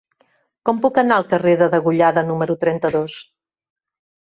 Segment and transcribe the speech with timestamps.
[0.69, 3.21] Com puc anar al carrer de Degollada número trenta-dos?